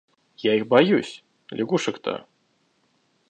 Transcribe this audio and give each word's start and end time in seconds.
Я 0.37 0.55
их 0.55 0.65
боюсь, 0.67 1.23
лягушек-то. 1.51 2.25